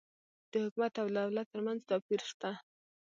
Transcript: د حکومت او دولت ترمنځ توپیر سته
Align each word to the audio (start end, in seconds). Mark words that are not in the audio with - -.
د 0.51 0.53
حکومت 0.63 0.93
او 1.01 1.07
دولت 1.17 1.47
ترمنځ 1.53 1.79
توپیر 1.89 2.21
سته 2.31 2.51